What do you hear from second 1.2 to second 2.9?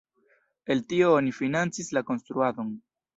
financis la konstruadon.